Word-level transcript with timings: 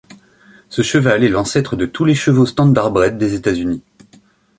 Ce 0.69 0.81
cheval 0.81 1.23
est 1.23 1.29
l'ancêtre 1.29 1.75
de 1.75 1.85
tous 1.85 2.05
les 2.05 2.15
chevaux 2.15 2.47
standardbred 2.47 3.19
des 3.19 3.35
États-Unis. 3.35 3.83